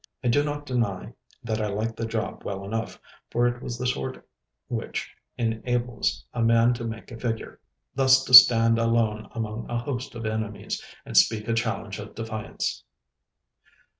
I 0.23 0.29
do 0.29 0.43
not 0.43 0.65
deny 0.65 1.13
that 1.43 1.61
I 1.61 1.67
liked 1.67 1.95
the 1.95 2.07
job 2.07 2.41
well 2.43 2.63
enough, 2.65 2.99
for 3.29 3.45
it 3.47 3.61
was 3.61 3.77
the 3.77 3.85
sort 3.85 4.27
which 4.67 5.11
enables 5.37 6.25
a 6.33 6.41
man 6.41 6.73
to 6.73 6.83
make 6.83 7.11
a 7.11 7.19
figure—thus 7.19 8.23
to 8.23 8.33
stand 8.33 8.79
alone 8.79 9.29
among 9.33 9.69
a 9.69 9.77
host 9.77 10.15
of 10.15 10.25
enemies, 10.25 10.81
and 11.05 11.15
speak 11.15 11.47
a 11.47 11.53
challenge 11.53 11.99
of 11.99 12.15
defiance. 12.15 12.83